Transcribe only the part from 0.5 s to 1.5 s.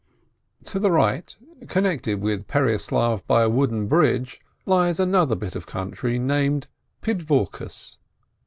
To the right,